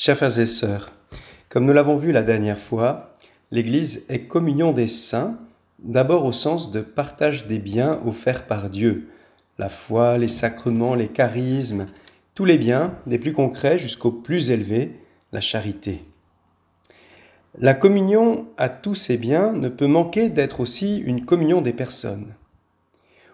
[0.00, 0.92] Chers frères et sœurs,
[1.48, 3.12] comme nous l'avons vu la dernière fois,
[3.50, 5.40] l'Église est communion des saints,
[5.80, 9.08] d'abord au sens de partage des biens offerts par Dieu,
[9.58, 11.88] la foi, les sacrements, les charismes,
[12.36, 15.00] tous les biens, des plus concrets jusqu'aux plus élevés,
[15.32, 16.04] la charité.
[17.58, 22.34] La communion à tous ces biens ne peut manquer d'être aussi une communion des personnes.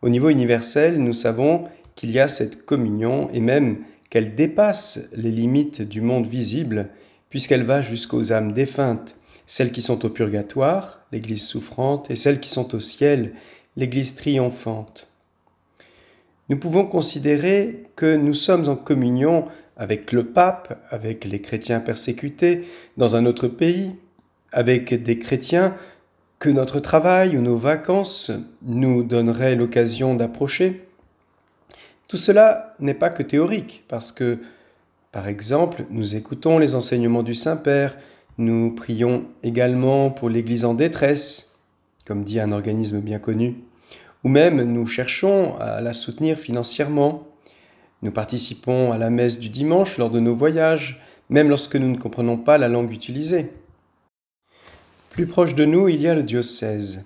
[0.00, 1.64] Au niveau universel, nous savons
[1.96, 6.88] qu'il y a cette communion et même qu'elle dépasse les limites du monde visible,
[7.28, 12.48] puisqu'elle va jusqu'aux âmes défuntes, celles qui sont au purgatoire, l'Église souffrante, et celles qui
[12.48, 13.32] sont au ciel,
[13.76, 15.10] l'Église triomphante.
[16.48, 19.46] Nous pouvons considérer que nous sommes en communion
[19.76, 22.64] avec le pape, avec les chrétiens persécutés
[22.96, 23.92] dans un autre pays,
[24.52, 25.74] avec des chrétiens
[26.38, 28.30] que notre travail ou nos vacances
[28.62, 30.85] nous donneraient l'occasion d'approcher.
[32.08, 34.38] Tout cela n'est pas que théorique, parce que,
[35.10, 37.96] par exemple, nous écoutons les enseignements du Saint-Père,
[38.38, 41.58] nous prions également pour l'Église en détresse,
[42.06, 43.56] comme dit un organisme bien connu,
[44.22, 47.26] ou même nous cherchons à la soutenir financièrement.
[48.02, 51.98] Nous participons à la messe du dimanche lors de nos voyages, même lorsque nous ne
[51.98, 53.50] comprenons pas la langue utilisée.
[55.10, 57.04] Plus proche de nous, il y a le diocèse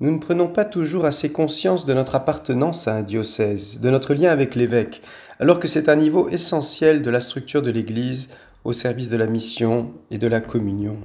[0.00, 4.14] nous ne prenons pas toujours assez conscience de notre appartenance à un diocèse, de notre
[4.14, 5.02] lien avec l'évêque,
[5.38, 8.30] alors que c'est un niveau essentiel de la structure de l'Église
[8.64, 10.96] au service de la mission et de la communion.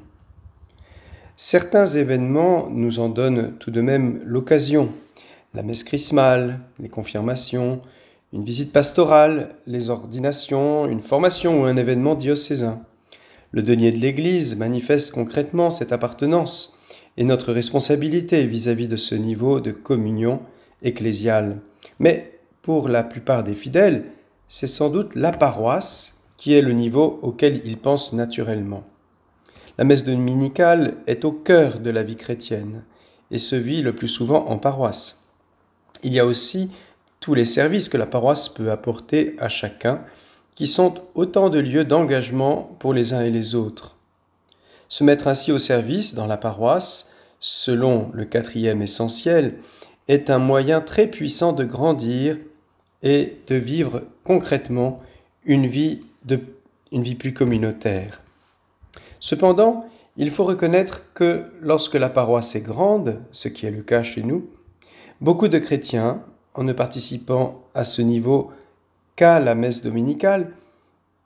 [1.36, 4.90] Certains événements nous en donnent tout de même l'occasion.
[5.54, 7.82] La messe chrismale, les confirmations,
[8.34, 12.82] une visite pastorale, les ordinations, une formation ou un événement diocésain.
[13.52, 16.79] Le denier de l'Église manifeste concrètement cette appartenance
[17.20, 20.42] et notre responsabilité vis-à-vis de ce niveau de communion
[20.82, 21.60] ecclésiale.
[22.00, 24.06] Mais pour la plupart des fidèles,
[24.48, 28.86] c'est sans doute la paroisse qui est le niveau auquel ils pensent naturellement.
[29.78, 32.84] La messe dominicale est au cœur de la vie chrétienne
[33.32, 35.28] et se vit le plus souvent en paroisse.
[36.04, 36.72] Il y a aussi
[37.20, 40.06] tous les services que la paroisse peut apporter à chacun,
[40.56, 43.99] qui sont autant de lieux d'engagement pour les uns et les autres.
[44.90, 49.60] Se mettre ainsi au service dans la paroisse, selon le quatrième essentiel,
[50.08, 52.38] est un moyen très puissant de grandir
[53.04, 55.00] et de vivre concrètement
[55.46, 56.02] une vie,
[57.18, 58.22] plus communautaire.
[59.20, 59.86] Cependant,
[60.18, 64.24] il faut reconnaître que lorsque la paroisse est grande, ce qui est le cas chez
[64.24, 64.50] nous,
[65.22, 66.24] beaucoup de chrétiens,
[66.56, 68.52] en ne participant à ce niveau
[69.16, 70.52] qu'à la messe dominicale,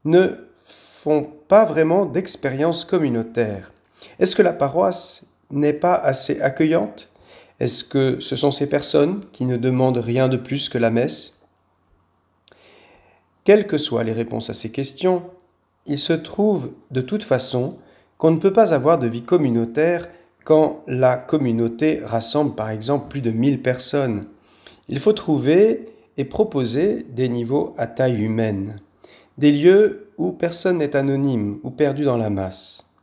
[0.04, 0.48] ne
[1.04, 3.74] font pas vraiment d'expérience communautaire.
[4.20, 7.10] Est-ce que la paroisse n'est pas assez accueillante?
[7.60, 11.42] Est-ce que ce sont ces personnes qui ne demandent rien de plus que la messe?
[13.44, 15.24] Quelles que soient les réponses à ces questions,
[15.88, 17.76] il se trouve de toute façon
[18.18, 20.08] qu'on ne peut pas avoir de vie communautaire
[20.46, 24.28] quand la communauté rassemble par exemple plus de 1000 personnes.
[24.88, 28.80] Il faut trouver et proposer des niveaux à taille humaine,
[29.38, 32.94] des lieux où personne n'est anonyme ou perdu dans la masse.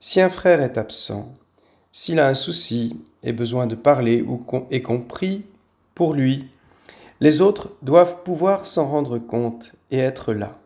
[0.00, 1.34] Si un frère est absent,
[1.90, 5.44] s'il a un souci et besoin de parler ou est compris
[5.94, 6.48] pour lui,
[7.20, 10.58] les autres doivent pouvoir s'en rendre compte et être là.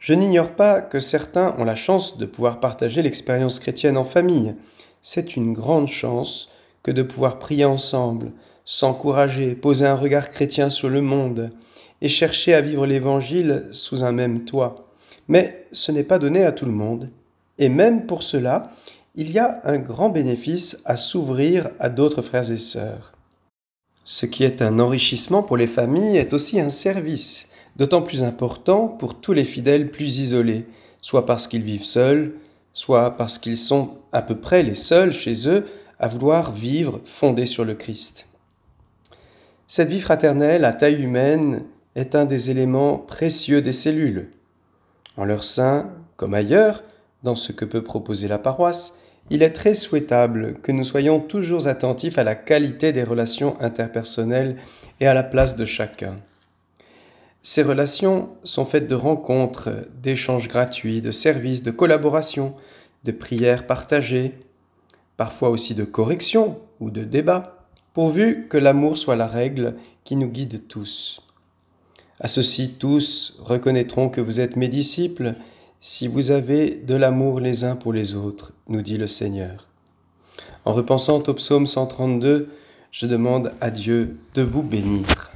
[0.00, 4.54] Je n'ignore pas que certains ont la chance de pouvoir partager l'expérience chrétienne en famille.
[5.00, 6.50] C'est une grande chance
[6.82, 8.32] que de pouvoir prier ensemble,
[8.64, 11.52] s'encourager, poser un regard chrétien sur le monde,
[12.00, 14.88] et chercher à vivre l'Évangile sous un même toit.
[15.28, 17.10] Mais ce n'est pas donné à tout le monde.
[17.58, 18.72] Et même pour cela,
[19.14, 23.14] il y a un grand bénéfice à s'ouvrir à d'autres frères et sœurs.
[24.04, 28.88] Ce qui est un enrichissement pour les familles est aussi un service, d'autant plus important
[28.88, 30.66] pour tous les fidèles plus isolés,
[31.00, 32.34] soit parce qu'ils vivent seuls,
[32.74, 35.64] soit parce qu'ils sont à peu près les seuls chez eux
[35.98, 38.26] à vouloir vivre fondés sur le Christ.
[39.76, 41.64] Cette vie fraternelle à taille humaine
[41.96, 44.30] est un des éléments précieux des cellules.
[45.16, 46.84] En leur sein, comme ailleurs,
[47.24, 49.00] dans ce que peut proposer la paroisse,
[49.30, 54.58] il est très souhaitable que nous soyons toujours attentifs à la qualité des relations interpersonnelles
[55.00, 56.14] et à la place de chacun.
[57.42, 59.70] Ces relations sont faites de rencontres,
[60.00, 62.54] d'échanges gratuits, de services, de collaboration,
[63.02, 64.34] de prières partagées,
[65.16, 67.53] parfois aussi de corrections ou de débats,
[67.94, 71.22] pourvu que l'amour soit la règle qui nous guide tous.
[72.20, 75.34] À ceci tous reconnaîtront que vous êtes mes disciples
[75.80, 79.68] si vous avez de l'amour les uns pour les autres, nous dit le Seigneur.
[80.64, 82.48] En repensant au psaume 132,
[82.90, 85.33] je demande à Dieu de vous bénir.